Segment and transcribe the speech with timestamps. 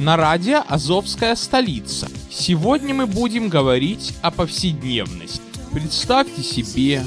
[0.00, 2.08] на радио «Азовская столица».
[2.30, 5.42] Сегодня мы будем говорить о повседневности.
[5.72, 7.04] Представьте себе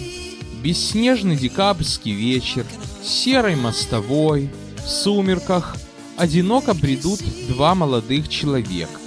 [0.62, 2.68] бесснежный декабрьский вечер,
[3.04, 4.52] серой мостовой,
[4.86, 5.76] в сумерках,
[6.18, 9.00] одиноко бредут два молодых человека.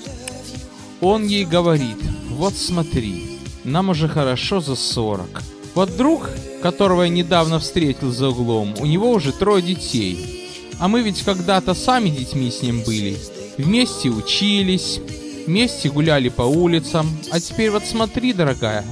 [1.00, 1.98] Он ей говорит,
[2.30, 5.44] вот смотри, нам уже хорошо за сорок.
[5.76, 6.28] Вот друг,
[6.60, 10.50] которого я недавно встретил за углом, у него уже трое детей.
[10.80, 13.16] А мы ведь когда-то сами детьми с ним были.
[13.58, 15.00] Вместе учились,
[15.46, 17.08] вместе гуляли по улицам.
[17.30, 18.84] А теперь вот смотри, дорогая,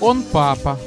[0.00, 0.78] он папа,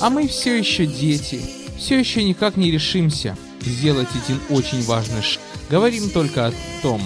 [0.00, 1.40] а мы все еще дети.
[1.76, 5.42] Все еще никак не решимся сделать один очень важный шаг.
[5.70, 7.00] Говорим только о том,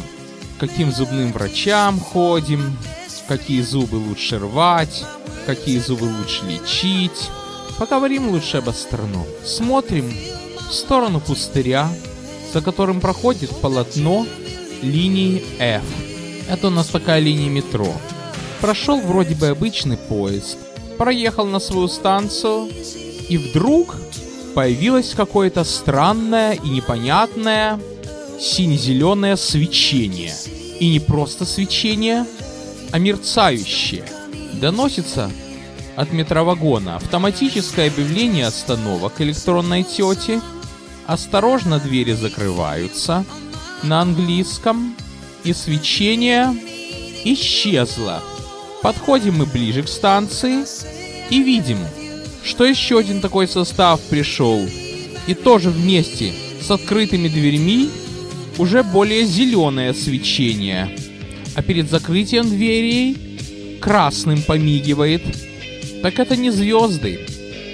[0.59, 2.77] каким зубным врачам ходим,
[3.29, 5.05] какие зубы лучше рвать,
[5.47, 7.31] какие зубы лучше лечить.
[7.79, 9.27] Поговорим лучше об астрономии.
[9.45, 10.13] Смотрим
[10.69, 11.89] в сторону пустыря,
[12.53, 14.27] за которым проходит полотно
[14.83, 15.83] линии F.
[16.49, 17.93] Это у нас такая линия метро.
[18.61, 20.59] Прошел вроде бы обычный поезд,
[20.99, 22.69] проехал на свою станцию,
[23.29, 23.97] и вдруг
[24.55, 27.81] появилось какое-то странное и непонятное
[28.39, 30.35] сине-зеленое свечение.
[30.79, 32.27] И не просто свечение,
[32.91, 34.05] а мерцающее.
[34.55, 35.31] Доносится
[35.97, 40.41] от метровагона автоматическое объявление остановок электронной тети.
[41.07, 43.25] Осторожно, двери закрываются
[43.83, 44.95] на английском.
[45.45, 46.55] И свечение
[47.25, 48.23] исчезло.
[48.83, 50.65] Подходим мы ближе к станции
[51.31, 51.79] и видим,
[52.45, 54.65] что еще один такой состав пришел.
[55.27, 57.91] И тоже вместе с открытыми дверьми
[58.59, 60.97] уже более зеленое свечение.
[61.55, 65.23] А перед закрытием дверей красным помигивает.
[66.03, 67.27] Так это не звезды.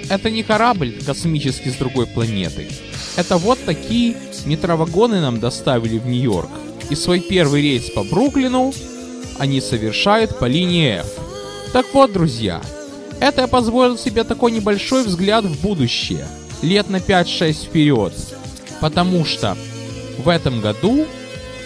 [0.09, 2.67] Это не корабль космический с другой планеты.
[3.19, 4.15] Это вот такие
[4.45, 6.49] метровагоны нам доставили в Нью-Йорк.
[6.89, 8.73] И свой первый рейс по Бруклину
[9.37, 11.19] они совершают по линии F.
[11.73, 12.61] Так вот, друзья,
[13.19, 16.25] это позволил себе такой небольшой взгляд в будущее,
[16.61, 18.13] лет на 5-6 вперед.
[18.79, 19.57] Потому что
[20.17, 21.05] в этом году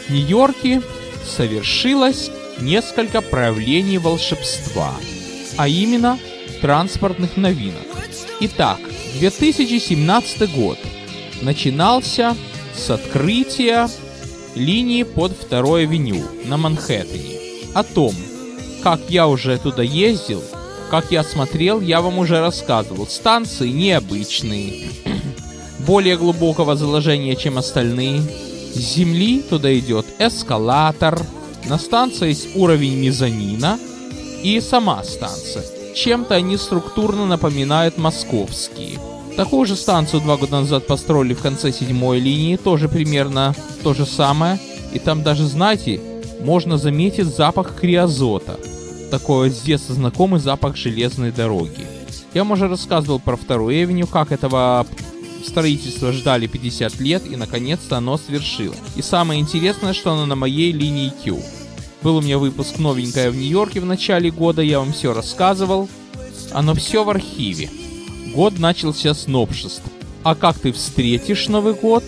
[0.07, 0.81] в Нью-Йорке
[1.23, 2.31] совершилось
[2.61, 4.95] несколько проявлений волшебства,
[5.57, 6.17] а именно
[6.61, 7.85] транспортных новинок.
[8.39, 8.79] Итак,
[9.19, 10.79] 2017 год
[11.43, 12.35] начинался
[12.75, 13.89] с открытия
[14.55, 17.39] линии под второй авеню на Манхэттене.
[17.73, 18.13] О том,
[18.81, 20.43] как я уже туда ездил,
[20.89, 23.07] как я смотрел, я вам уже рассказывал.
[23.07, 24.89] Станции необычные,
[25.79, 28.21] более глубокого заложения, чем остальные.
[28.73, 31.19] С земли туда идет эскалатор.
[31.65, 33.79] На станции есть уровень мезонина
[34.43, 35.63] и сама станция.
[35.95, 38.99] Чем-то они структурно напоминают московские.
[39.35, 44.05] Такую же станцию два года назад построили в конце седьмой линии, тоже примерно то же
[44.05, 44.59] самое.
[44.93, 45.99] И там даже, знаете,
[46.41, 48.59] можно заметить запах криозота.
[49.09, 51.87] Такой с детства знакомый запах железной дороги.
[52.35, 54.85] Я вам уже рассказывал про вторую Эвеню, как этого
[55.43, 58.77] строительства ждали 50 лет, и наконец-то оно свершилось.
[58.95, 61.39] И самое интересное, что оно на моей линии Q.
[62.03, 65.89] Был у меня выпуск новенькое в Нью-Йорке в начале года, я вам все рассказывал.
[66.51, 67.69] Оно все в архиве.
[68.33, 69.83] Год начался с новшеств.
[70.23, 72.03] А как ты встретишь Новый год,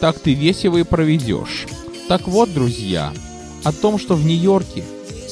[0.00, 1.66] так ты весь его и проведешь.
[2.08, 3.12] Так вот, друзья,
[3.64, 4.84] о том, что в Нью-Йорке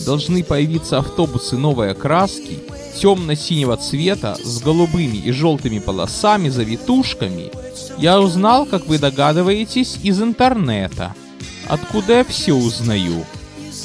[0.04, 2.58] должны появиться автобусы новой окраски,
[3.00, 7.50] темно-синего цвета, с голубыми и желтыми полосами, завитушками,
[7.98, 11.14] я узнал, как вы догадываетесь, из интернета.
[11.68, 13.24] Откуда я все узнаю.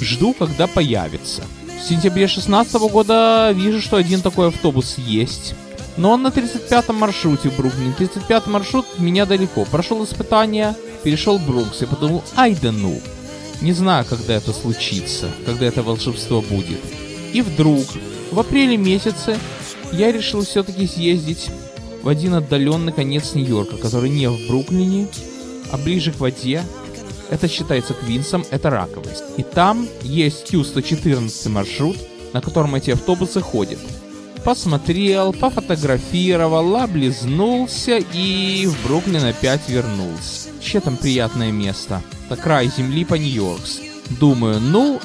[0.02, 1.44] Жду, когда появится.
[1.80, 5.54] В сентябре 16 года вижу, что один такой автобус есть.
[6.00, 7.94] Но он на 35-м маршруте в Бруклине.
[8.00, 9.66] 35-й маршрут меня далеко.
[9.66, 10.74] Прошел испытание,
[11.04, 11.82] перешел в Бронкс.
[11.82, 13.02] Я подумал, ай да ну.
[13.60, 16.80] Не знаю, когда это случится, когда это волшебство будет.
[17.34, 17.86] И вдруг,
[18.32, 19.38] в апреле месяце,
[19.92, 21.50] я решил все-таки съездить
[22.02, 25.10] в один отдаленный конец Нью-Йорка, который не в Бруклине,
[25.70, 26.64] а ближе к воде.
[27.30, 29.26] Это считается Квинсом, это раковость.
[29.36, 31.98] И там есть Q114 маршрут,
[32.32, 33.80] на котором эти автобусы ходят.
[34.44, 40.50] Посмотрел, пофотографировал, облизнулся и в Бруклин опять вернулся.
[40.56, 42.02] Вообще там приятное место.
[42.26, 43.80] Это край земли по Нью-Йоркс.
[44.20, 45.00] Думаю, ну,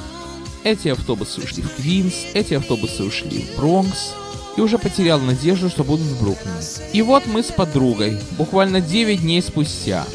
[0.63, 4.13] эти автобусы ушли в Квинс, эти автобусы ушли в Бронкс,
[4.57, 6.57] и уже потерял надежду, что будут в Бруклине.
[6.93, 10.07] И вот мы с подругой, буквально 9 дней спустя,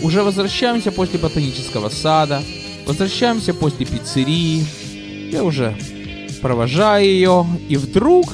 [0.00, 2.42] уже возвращаемся после ботанического сада,
[2.86, 4.64] возвращаемся после пиццерии,
[5.32, 5.76] я уже
[6.40, 8.32] провожаю ее, и вдруг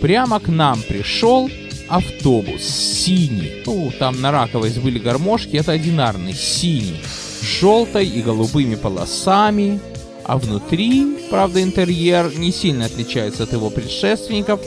[0.00, 1.50] прямо к нам пришел
[1.88, 3.62] автобус синий.
[3.66, 7.00] Ну, там на раковость были гармошки, это одинарный, синий,
[7.40, 9.80] с желтой и голубыми полосами,
[10.24, 14.60] а внутри, правда, интерьер не сильно отличается от его предшественников.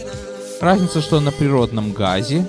[0.61, 2.47] Разница, что на природном газе.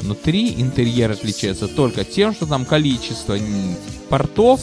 [0.00, 3.36] Внутри интерьер отличается только тем, что там количество
[4.08, 4.60] портов,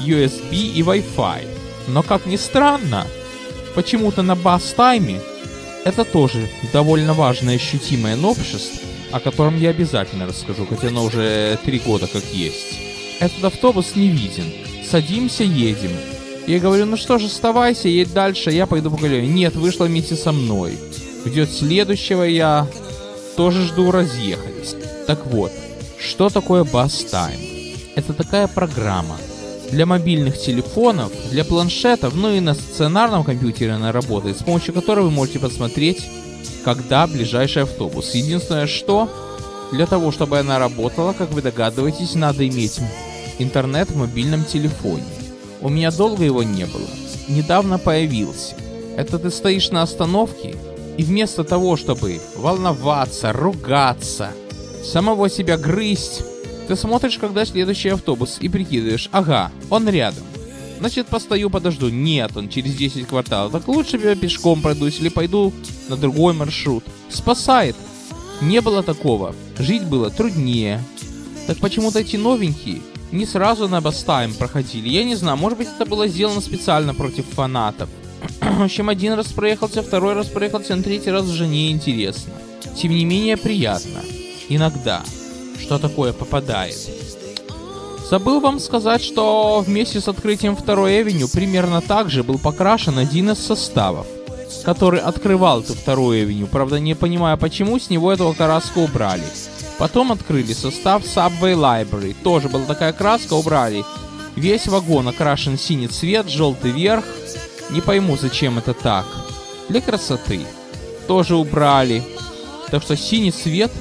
[0.00, 1.46] USB и Wi-Fi.
[1.88, 3.06] Но как ни странно,
[3.74, 5.20] почему-то на бас-тайме
[5.84, 11.78] это тоже довольно важное ощутимое новшество, о котором я обязательно расскажу, хотя оно уже три
[11.78, 12.78] года как есть.
[13.20, 14.44] Этот автобус не виден.
[14.90, 15.92] Садимся, едем.
[16.46, 19.28] Я говорю, ну что ж, оставайся, едь дальше, я пойду погуляю.
[19.28, 20.78] Нет, вышла вместе со мной.
[21.24, 22.66] Ждет следующего, я
[23.36, 24.76] тоже жду, разъехались.
[25.06, 25.52] Так вот,
[25.98, 27.76] что такое Bus Time?
[27.94, 29.16] Это такая программа
[29.70, 35.04] для мобильных телефонов, для планшетов, ну и на стационарном компьютере она работает, с помощью которой
[35.04, 36.06] вы можете посмотреть,
[36.64, 38.14] когда ближайший автобус.
[38.14, 39.08] Единственное, что
[39.72, 42.80] для того, чтобы она работала, как вы догадываетесь, надо иметь
[43.38, 45.04] интернет в мобильном телефоне.
[45.60, 46.88] У меня долго его не было.
[47.28, 48.54] Недавно появился.
[48.96, 50.56] Это ты стоишь на остановке,
[50.96, 54.30] и вместо того, чтобы волноваться, ругаться,
[54.84, 56.22] самого себя грызть,
[56.66, 60.24] ты смотришь, когда следующий автобус, и прикидываешь, ага, он рядом.
[60.78, 61.88] Значит, постою, подожду.
[61.88, 63.52] Нет, он через 10 кварталов.
[63.52, 65.52] Так лучше я пешком пройдусь или пойду
[65.88, 66.84] на другой маршрут.
[67.08, 67.76] Спасает.
[68.40, 69.34] Не было такого.
[69.58, 70.82] Жить было труднее.
[71.46, 72.80] Так почему-то эти новенькие
[73.12, 74.88] не сразу на Бастайм проходили.
[74.88, 77.88] Я не знаю, может быть это было сделано специально против фанатов.
[78.40, 82.32] В общем, один раз проехался, второй раз проехался, на третий раз уже не интересно.
[82.76, 84.00] Тем не менее, приятно.
[84.48, 85.02] Иногда.
[85.60, 86.76] Что такое попадает.
[88.10, 93.30] Забыл вам сказать, что вместе с открытием второй Avenue примерно так же был покрашен один
[93.30, 94.06] из составов,
[94.62, 96.46] который открывал эту вторую Avenue.
[96.46, 99.24] Правда, не понимая почему, с него этого краску убрали.
[99.78, 102.14] Потом открыли состав Subway Library.
[102.22, 103.84] Тоже была такая краска, убрали.
[104.36, 107.04] Весь вагон окрашен синий цвет, желтый верх.
[107.70, 109.06] Не пойму, зачем это так.
[109.68, 110.40] Для красоты.
[111.08, 112.02] Тоже убрали.
[112.70, 113.72] Так что синий цвет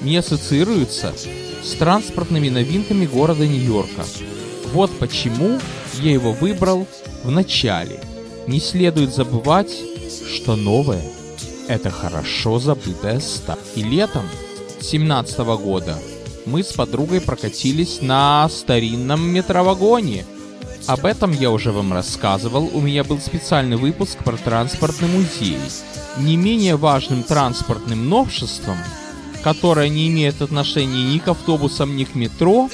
[0.00, 1.14] не ассоциируется
[1.62, 4.04] с транспортными новинками города Нью-Йорка.
[4.72, 5.58] Вот почему
[6.00, 6.86] я его выбрал
[7.22, 8.00] в начале.
[8.46, 9.72] Не следует забывать,
[10.32, 11.02] что новое–
[11.68, 13.58] это хорошо забытое стар.
[13.74, 14.24] И летом
[14.78, 15.98] 2017 года
[16.46, 20.24] мы с подругой прокатились на старинном метровагоне.
[20.86, 25.58] Об этом я уже вам рассказывал, у меня был специальный выпуск про транспортный музей.
[26.18, 28.78] Не менее важным транспортным новшеством,
[29.42, 32.68] которое не имеет отношения ни к автобусам, ни к метро,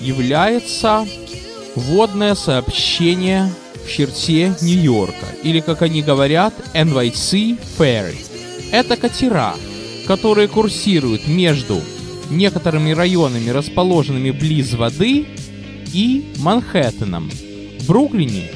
[0.00, 1.06] является
[1.74, 3.50] водное сообщение
[3.84, 8.16] в черте Нью-Йорка, или, как они говорят, NYC Ferry.
[8.72, 9.54] Это катера,
[10.06, 11.80] которые курсируют между
[12.30, 15.26] некоторыми районами, расположенными близ воды,
[15.92, 17.30] и Манхэттеном.
[17.80, 18.50] В Бруклине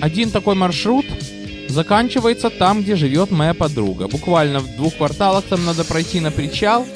[0.00, 1.06] один такой маршрут
[1.68, 4.08] заканчивается там, где живет моя подруга.
[4.08, 6.86] Буквально в двух кварталах там надо пройти на причал,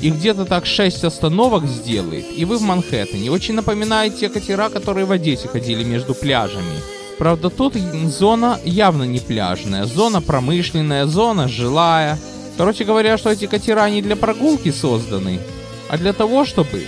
[0.00, 3.30] и где-то так 6 остановок сделает, и вы в Манхэттене.
[3.30, 6.80] Очень напоминает те катера, которые в Одессе ходили между пляжами.
[7.18, 7.74] Правда, тут
[8.06, 12.18] зона явно не пляжная, зона промышленная, зона жилая–
[12.56, 15.40] Короче говоря, что эти катера не для прогулки созданы,
[15.88, 16.86] а для того, чтобы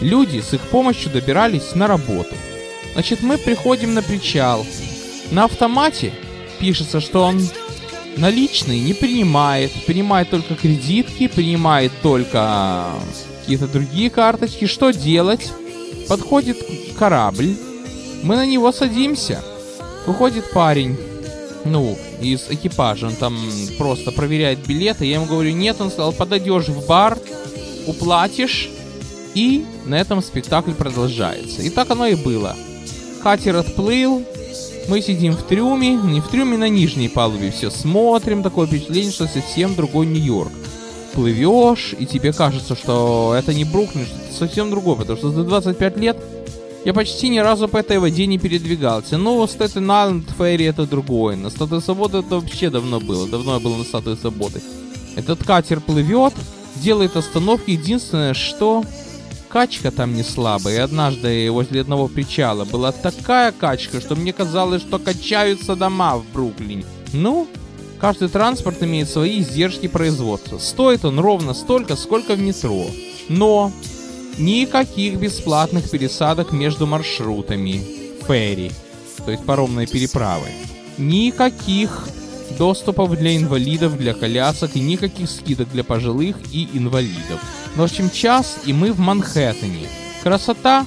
[0.00, 2.34] люди с их помощью добирались на работу.
[2.94, 4.66] Значит, мы приходим на причал.
[5.30, 6.12] На автомате
[6.62, 7.40] пишется, что он
[8.16, 12.88] наличные не принимает, принимает только кредитки, принимает только
[13.40, 14.66] какие-то другие карточки.
[14.66, 15.50] Что делать?
[16.08, 16.58] Подходит
[16.96, 17.56] корабль,
[18.22, 19.42] мы на него садимся.
[20.06, 20.96] Выходит парень
[21.64, 23.36] ну, из экипажа, он там
[23.76, 27.18] просто проверяет билеты, я ему говорю, нет, он сказал, подойдешь в бар,
[27.86, 28.68] уплатишь,
[29.34, 31.62] и на этом спектакль продолжается.
[31.62, 32.56] И так оно и было.
[33.22, 34.24] Катер отплыл,
[34.88, 39.26] мы сидим в трюме, не в трюме, на нижней палубе, все смотрим, такое впечатление, что
[39.26, 40.52] совсем другой Нью-Йорк.
[41.12, 45.44] Плывешь, и тебе кажется, что это не Бруклин, что это совсем другое, потому что за
[45.44, 46.16] 25 лет
[46.84, 49.16] я почти ни разу по этой воде не передвигался.
[49.16, 51.36] Ну, Стэттен Айленд, Ферри это другое.
[51.36, 53.28] На Статуе Свободы это вообще давно было.
[53.28, 54.60] Давно я был на Статуе Свободы.
[55.14, 56.32] Этот катер плывет,
[56.76, 57.70] делает остановки.
[57.70, 58.82] Единственное, что
[59.52, 60.76] качка там не слабая.
[60.76, 66.24] И однажды возле одного причала была такая качка, что мне казалось, что качаются дома в
[66.32, 66.84] Бруклине.
[67.12, 67.46] Ну,
[68.00, 70.58] каждый транспорт имеет свои издержки производства.
[70.58, 72.86] Стоит он ровно столько, сколько в метро.
[73.28, 73.70] Но
[74.38, 77.82] никаких бесплатных пересадок между маршрутами.
[78.26, 78.72] Ферри,
[79.24, 80.46] то есть паромной переправы.
[80.96, 82.08] Никаких
[82.62, 87.40] доступов для инвалидов, для колясок и никаких скидок для пожилых и инвалидов.
[87.74, 89.88] В общем, час, и мы в Манхэттене.
[90.22, 90.86] Красота.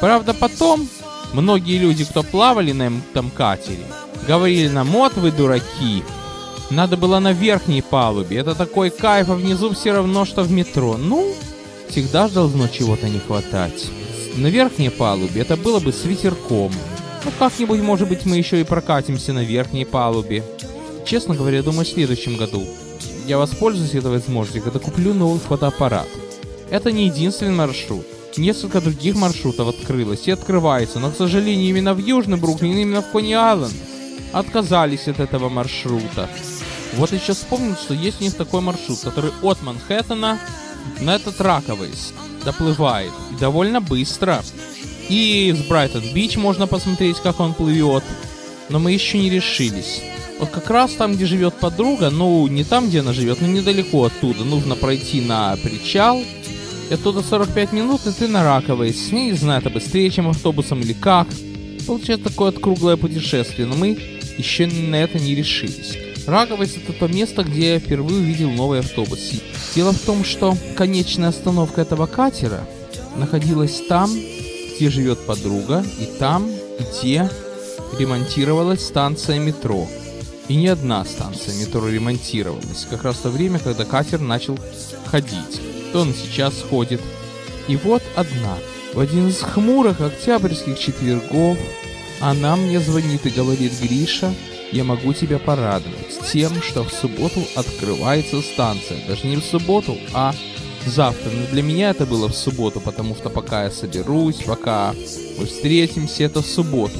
[0.00, 0.88] Правда, потом
[1.34, 3.84] многие люди, кто плавали на этом катере,
[4.26, 6.02] говорили нам, вот вы дураки,
[6.70, 8.38] надо было на верхней палубе.
[8.38, 10.96] Это такой кайф, а внизу все равно, что в метро.
[10.96, 11.34] Ну,
[11.90, 13.84] всегда должно чего-то не хватать.
[14.36, 16.72] На верхней палубе это было бы с ветерком.
[17.24, 20.42] Ну, как-нибудь, может быть, мы еще и прокатимся на верхней палубе.
[21.04, 22.66] Честно говоря, думаю, в следующем году
[23.26, 26.08] я воспользуюсь этой возможностью, когда куплю новый фотоаппарат.
[26.70, 28.06] Это не единственный маршрут.
[28.36, 33.10] Несколько других маршрутов открылось и открывается, но, к сожалению, именно в Южный Бруклин, именно в
[33.10, 33.74] Кони-Айленд
[34.32, 36.30] отказались от этого маршрута.
[36.94, 40.38] Вот я сейчас вспомнил, что есть у них такой маршрут, который от Манхэттена
[41.00, 41.90] на этот раковый
[42.44, 43.12] доплывает.
[43.30, 44.42] И довольно быстро.
[45.08, 48.04] И с Брайтон-Бич можно посмотреть, как он плывет.
[48.68, 50.00] Но мы еще не решились.
[50.42, 54.06] Вот как раз там, где живет подруга, ну, не там, где она живет, но недалеко
[54.06, 54.42] оттуда.
[54.42, 56.20] Нужно пройти на причал.
[56.90, 58.90] И оттуда 45 минут, и ты на Раковой.
[58.90, 61.28] Я не знаю, это быстрее, чем автобусом или как.
[61.86, 63.96] Получается такое круглое путешествие, но мы
[64.36, 65.96] еще на это не решились.
[66.26, 69.20] Раковость это то место, где я впервые увидел новый автобус.
[69.76, 72.66] Дело в том, что конечная остановка этого катера
[73.14, 74.10] находилась там,
[74.74, 77.30] где живет подруга, и там, где
[77.96, 79.86] ремонтировалась станция метро.
[80.48, 84.58] И не одна станция метро ремонтировалась, как раз в то время, когда катер начал
[85.06, 85.60] ходить.
[85.92, 87.00] То он сейчас ходит.
[87.68, 88.58] И вот одна.
[88.94, 91.56] В один из хмурых октябрьских четвергов
[92.20, 94.34] она мне звонит и говорит, Гриша,
[94.72, 98.98] я могу тебя порадовать тем, что в субботу открывается станция.
[99.06, 100.34] Даже не в субботу, а
[100.86, 101.30] завтра.
[101.30, 104.94] Но для меня это было в субботу, потому что пока я соберусь, пока
[105.38, 106.98] мы встретимся, это в субботу.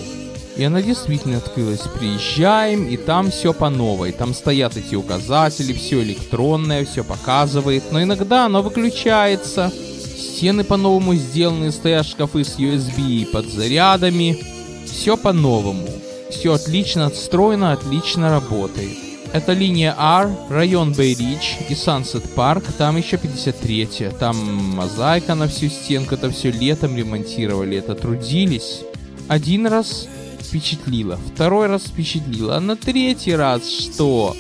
[0.56, 1.80] И она действительно открылась.
[1.80, 4.12] Приезжаем, и там все по новой.
[4.12, 7.90] Там стоят эти указатели, все электронное, все показывает.
[7.90, 9.73] Но иногда оно выключается.
[10.16, 14.38] Стены по-новому сделаны, стоят шкафы с USB под зарядами.
[14.87, 15.88] Все по-новому.
[16.30, 18.97] Все отлично отстроено, отлично работает.
[19.32, 24.37] Это линия R, район Бейрич и Sunset Парк, там еще 53 Там
[24.76, 28.80] мозаика на всю стенку, это все летом ремонтировали, это трудились.
[29.28, 30.06] Один раз
[30.52, 34.37] впечатлило, второй раз впечатлило, а на третий раз что?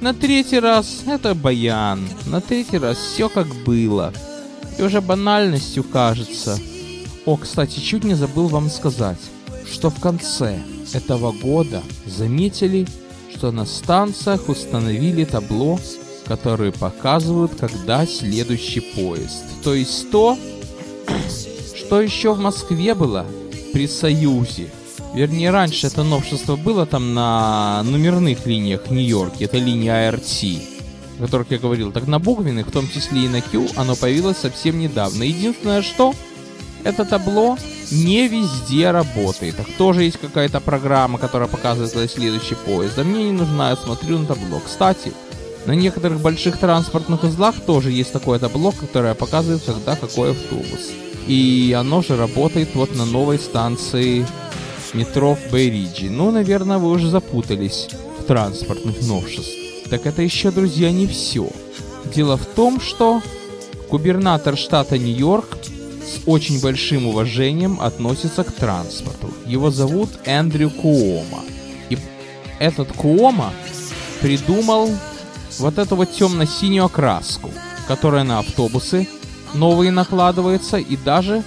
[0.00, 4.12] На третий раз это баян, на третий раз все как было.
[4.76, 6.58] И уже банальностью кажется.
[7.24, 9.20] О, кстати, чуть не забыл вам сказать,
[9.72, 10.58] что в конце
[10.92, 12.88] этого года заметили,
[13.32, 15.78] что на станциях установили табло,
[16.26, 19.44] которые показывают, когда следующий поезд.
[19.62, 20.36] То есть то,
[21.76, 23.24] что еще в Москве было
[23.72, 24.68] при Союзе.
[25.14, 29.44] Вернее, раньше это новшество было там на номерных линиях Нью-Йорке.
[29.44, 30.62] Это линия ART,
[31.18, 31.92] о которых я говорил.
[31.92, 35.22] Так на буквенных, в том числе и на Q, оно появилось совсем недавно.
[35.22, 36.14] Единственное, что
[36.82, 37.56] это табло
[37.92, 39.56] не везде работает.
[39.56, 42.98] Так тоже есть какая-то программа, которая показывает следующий поезд.
[42.98, 44.60] А мне не нужна, я смотрю на табло.
[44.66, 45.12] Кстати,
[45.64, 50.90] на некоторых больших транспортных узлах тоже есть такое табло, которое показывает, когда какой автобус.
[51.28, 54.26] И оно же работает вот на новой станции
[54.94, 56.10] метро в Бейриджи.
[56.10, 59.52] Ну, наверное, вы уже запутались в транспортных новшеств.
[59.90, 61.48] Так это еще, друзья, не все.
[62.14, 63.22] Дело в том, что
[63.90, 65.58] губернатор штата Нью-Йорк
[66.04, 69.30] с очень большим уважением относится к транспорту.
[69.46, 71.40] Его зовут Эндрю Куома.
[71.90, 71.98] И
[72.58, 73.52] этот Куома
[74.20, 74.90] придумал
[75.58, 77.50] вот эту вот темно-синюю окраску,
[77.88, 79.08] которая на автобусы
[79.54, 81.42] новые накладывается и даже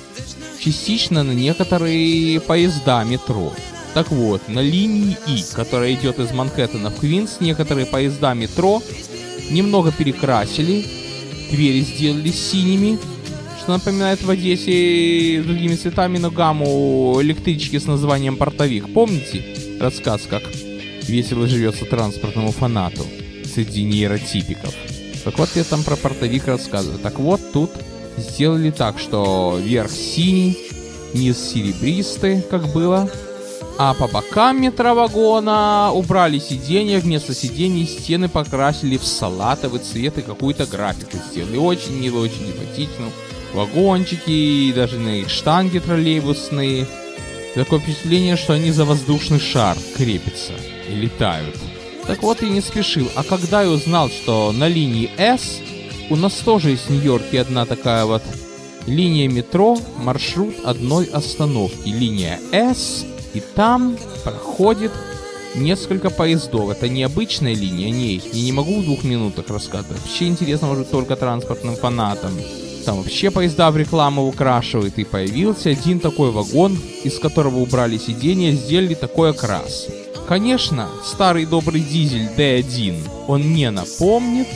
[0.59, 3.53] частично на некоторые поезда метро.
[3.93, 8.81] Так вот, на линии И, которая идет из Манхэттена в Квинс, некоторые поезда метро
[9.49, 10.85] немного перекрасили,
[11.49, 12.99] двери сделали синими,
[13.59, 18.93] что напоминает в Одессе другими цветами, но гамму электрички с названием «Портовик».
[18.93, 19.43] Помните
[19.79, 20.43] рассказ, как
[21.07, 23.05] весело живется транспортному фанату
[23.53, 24.75] среди нейротипиков?
[25.23, 26.99] Так вот, я там про портовик рассказываю.
[26.99, 27.71] Так вот, тут
[28.17, 30.57] сделали так, что верх синий,
[31.13, 33.09] низ серебристый, как было,
[33.79, 40.65] а по бокам метровагона убрали сиденья, вместо сидений стены покрасили в салатовый цвет и какую-то
[40.65, 41.57] графику сделали.
[41.57, 43.05] Очень мило, очень симпатично.
[43.53, 46.87] Вагончики, и даже на их штанги троллейбусные.
[47.53, 50.53] Такое впечатление, что они за воздушный шар крепятся
[50.89, 51.55] и летают.
[52.07, 53.07] Так вот и не спешил.
[53.15, 55.59] А когда я узнал, что на линии S
[56.09, 58.23] у нас тоже в Нью-Йорке одна такая вот
[58.85, 61.89] линия метро, маршрут одной остановки.
[61.89, 64.91] Линия S и там проходит
[65.55, 66.69] несколько поездов.
[66.69, 70.01] Это необычная линия, не, я не могу в двух минутах рассказывать.
[70.01, 72.31] Вообще интересно может только транспортным фанатам.
[72.85, 74.97] Там вообще поезда в рекламу украшивают.
[74.97, 79.87] И появился один такой вагон, из которого убрали сиденья, сделали такой окрас.
[80.27, 82.95] Конечно, старый добрый дизель D1
[83.27, 84.47] он не напомнит,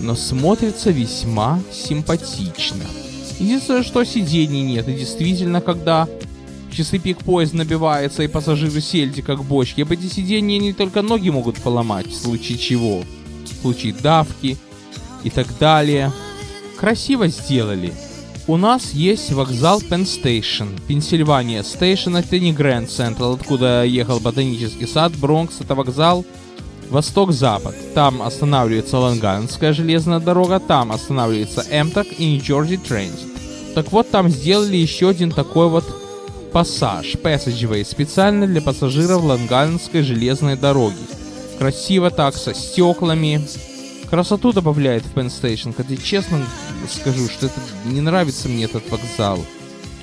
[0.00, 2.84] но смотрится весьма симпатично.
[3.38, 6.08] Единственное, что сидений нет, и действительно, когда
[6.72, 9.82] часы пик поезд набивается и пассажиры сельди как бочки.
[9.82, 13.02] Об эти сиденья не только ноги могут поломать, в случае чего.
[13.44, 14.56] В случае давки
[15.24, 16.12] и так далее.
[16.76, 17.92] Красиво сделали.
[18.46, 20.80] У нас есть вокзал Penn Station.
[20.86, 25.12] Пенсильвания Station это не Grand Central, откуда ехал ботанический сад.
[25.16, 26.24] Бронкс это вокзал
[26.90, 27.74] Восток-Запад.
[27.94, 33.28] Там останавливается Лонганская железная дорога, там останавливается Эмток и Нью-Джерси Транзит.
[33.74, 35.84] Так вот, там сделали еще один такой вот
[36.52, 40.96] Пассаж, Passageway, специально для пассажиров Ланганской железной дороги.
[41.58, 43.46] Красиво так, со стеклами.
[44.08, 46.40] Красоту добавляет в Penn Station, хотя честно
[46.90, 49.38] скажу, что это не нравится мне этот вокзал.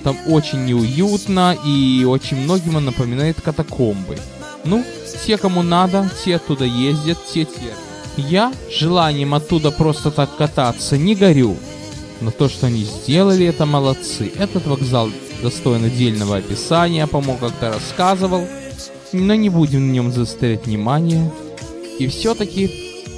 [0.04, 4.18] Там очень неуютно и очень многим он напоминает катакомбы.
[4.66, 4.84] Ну,
[5.26, 7.78] те, кому надо, те оттуда ездят, те терпят.
[8.18, 11.58] Я желанием оттуда просто так кататься не горю.
[12.22, 14.32] Но то, что они сделали, это молодцы.
[14.38, 15.10] Этот вокзал
[15.42, 18.48] достоин отдельного описания, помог как-то рассказывал,
[19.12, 21.32] но не будем на нем заострять внимание.
[22.00, 22.72] И все-таки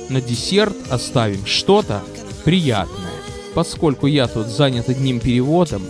[0.10, 2.04] на десерт оставим что-то
[2.44, 3.14] приятное,
[3.54, 5.84] поскольку я тут занят одним переводом,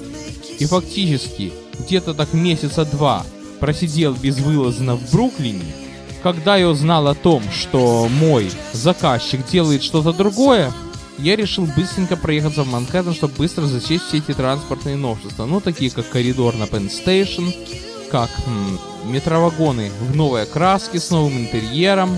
[0.60, 3.26] и фактически где-то так месяца два
[3.60, 5.66] просидел безвылазно в Бруклине,
[6.24, 10.74] когда я узнал о том, что мой заказчик делает что-то другое,
[11.20, 15.46] я решил быстренько проехаться в Манхэттен, чтобы быстро засечь все эти транспортные новшества.
[15.46, 17.54] Ну, такие как коридор на Penn Station,
[18.12, 22.10] как м, метровагоны в новой окраске с новым интерьером.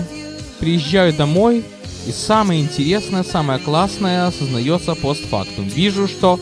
[0.58, 1.64] Приезжаю домой,
[2.06, 5.68] и самое интересное, самое классное осознается постфактум.
[5.68, 6.40] Вижу, что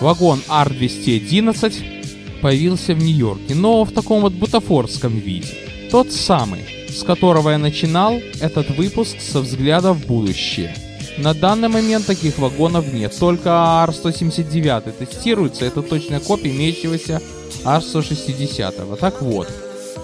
[0.00, 2.01] вагон R211
[2.42, 5.48] появился в Нью-Йорке, но в таком вот бутафорском виде.
[5.90, 10.74] Тот самый, с которого я начинал этот выпуск со взгляда в будущее.
[11.18, 17.22] На данный момент таких вагонов нет, только R179 тестируется, это точная копия имеющегося
[17.64, 18.96] R160.
[18.96, 19.48] Так вот,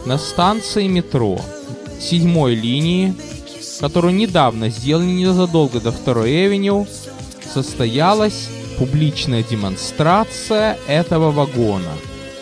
[0.07, 1.41] на станции метро
[2.01, 3.15] седьмой линии,
[3.81, 6.87] которую недавно сделали незадолго до второй Эвеню,
[7.53, 8.49] состоялась
[8.79, 11.91] публичная демонстрация этого вагона.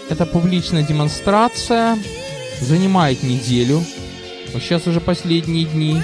[0.09, 1.99] Эта публичная демонстрация
[2.61, 3.83] занимает неделю,
[4.53, 6.01] сейчас уже последние дни,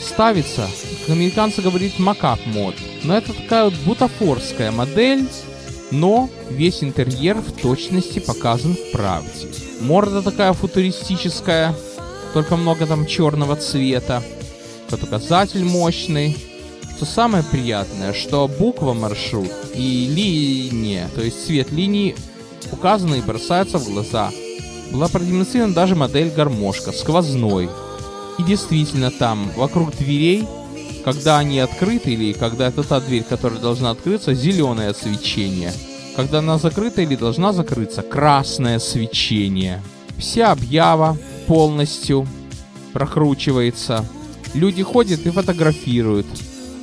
[0.00, 0.68] ставится,
[1.00, 2.74] как американцы говорят, макак мод.
[3.04, 5.28] Но это такая вот бутафорская модель,
[5.90, 9.48] но весь интерьер в точности показан в правде.
[9.80, 11.74] Морда такая футуристическая,
[12.32, 14.22] только много там черного цвета.
[14.88, 16.36] Фотоказатель мощный.
[16.96, 22.14] Что самое приятное, что буква маршрут и линия, то есть цвет линии
[22.72, 24.30] указаны и бросаются в глаза.
[24.90, 27.68] Была продемонстрирована даже модель гармошка, сквозной,
[28.38, 30.46] и действительно там, вокруг дверей,
[31.04, 35.72] когда они открыты или когда это та дверь, которая должна открыться, зеленое свечение.
[36.16, 39.82] Когда она закрыта или должна закрыться, красное свечение.
[40.18, 42.26] Вся объява полностью
[42.92, 44.04] прокручивается.
[44.54, 46.26] Люди ходят и фотографируют.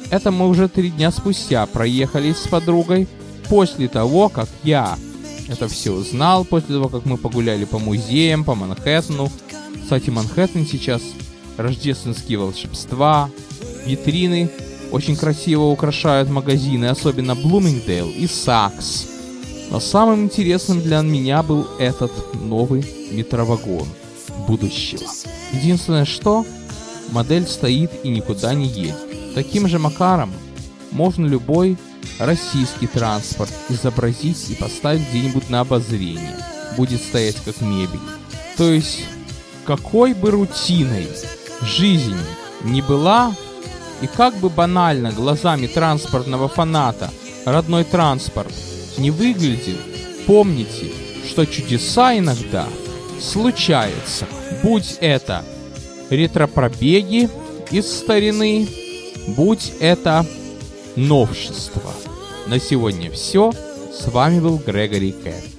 [0.10, 3.08] Это мы уже три дня спустя проехали с подругой
[3.48, 4.98] после того, как я
[5.50, 9.32] это все узнал, после того, как мы погуляли по музеям, по Манхэттену.
[9.82, 11.02] Кстати, Манхэттен сейчас
[11.58, 13.30] рождественские волшебства,
[13.86, 14.50] витрины
[14.92, 19.08] очень красиво украшают магазины, особенно Блумингдейл и Сакс.
[19.70, 23.88] Но самым интересным для меня был этот новый метровагон
[24.48, 25.08] будущего.
[25.54, 26.46] Единственное что,
[27.12, 28.98] модель стоит и никуда не едет.
[29.36, 30.34] Таким же макаром
[30.92, 31.78] можно любой
[32.20, 36.38] российский транспорт изобразить и поставить где-нибудь на обозрение.
[36.78, 38.00] Будет стоять как мебель.
[38.58, 39.06] То есть,
[39.66, 41.08] какой бы рутиной
[41.62, 42.18] жизнь
[42.64, 43.34] не была,
[44.02, 47.10] и как бы банально глазами транспортного фаната
[47.46, 48.54] родной транспорт
[48.98, 49.78] не выглядел,
[50.26, 50.92] помните,
[51.28, 52.66] что чудеса иногда
[53.22, 54.26] случаются.
[54.64, 55.44] Будь это
[56.10, 57.30] ретропробеги
[57.72, 58.68] из старины,
[59.28, 60.26] будь это
[61.00, 61.94] новшество.
[62.48, 63.52] На сегодня все.
[63.52, 65.59] С вами был Грегори Кэт.